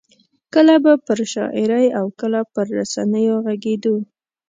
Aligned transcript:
کله 0.53 0.75
به 0.83 0.93
پر 1.05 1.19
شاعرۍ 1.33 1.85
او 1.99 2.05
کله 2.19 2.41
پر 2.53 2.65
رسنیو 2.79 3.35
غږېدو. 3.45 3.95